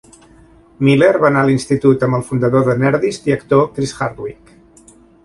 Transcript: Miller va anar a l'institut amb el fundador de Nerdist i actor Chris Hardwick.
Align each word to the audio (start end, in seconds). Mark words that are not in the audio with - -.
Miller 0.87 1.09
va 1.23 1.27
anar 1.29 1.43
a 1.45 1.49
l'institut 1.49 2.05
amb 2.07 2.19
el 2.19 2.25
fundador 2.29 2.65
de 2.71 2.75
Nerdist 2.85 3.29
i 3.33 3.37
actor 3.37 3.63
Chris 3.77 3.93
Hardwick. 3.99 4.55